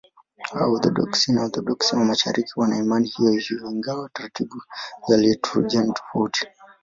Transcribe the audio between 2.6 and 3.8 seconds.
imani hiyohiyo,